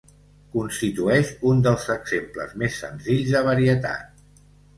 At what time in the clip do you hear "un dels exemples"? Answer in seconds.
1.51-2.57